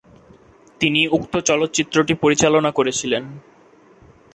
তিনি 0.81 1.01
উক্ত 1.07 1.33
চলচ্চিত্রটি 1.49 2.13
পরিচালনা 2.13 2.69
করছিলেন। 2.71 3.23